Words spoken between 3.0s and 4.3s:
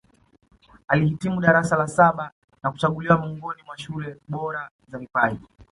miongoni mwa shule